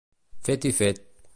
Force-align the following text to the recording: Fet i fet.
Fet 0.47 0.67
i 0.69 0.71
fet. 0.79 1.05